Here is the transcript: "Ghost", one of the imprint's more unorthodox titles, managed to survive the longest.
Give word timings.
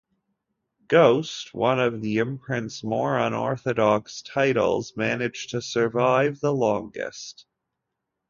"Ghost", 0.87 1.53
one 1.53 1.79
of 1.79 2.01
the 2.01 2.17
imprint's 2.17 2.83
more 2.83 3.19
unorthodox 3.19 4.23
titles, 4.23 4.97
managed 4.97 5.51
to 5.51 5.61
survive 5.61 6.39
the 6.39 6.51
longest. 6.51 7.45